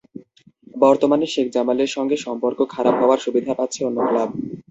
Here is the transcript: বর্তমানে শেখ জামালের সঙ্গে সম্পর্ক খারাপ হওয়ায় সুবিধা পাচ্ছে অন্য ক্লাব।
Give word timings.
বর্তমানে 0.75 1.25
শেখ 1.27 1.47
জামালের 1.51 1.89
সঙ্গে 1.95 2.17
সম্পর্ক 2.17 2.59
খারাপ 2.73 2.95
হওয়ায় 3.01 3.23
সুবিধা 3.25 3.53
পাচ্ছে 3.59 3.79
অন্য 3.87 3.99
ক্লাব। 4.07 4.29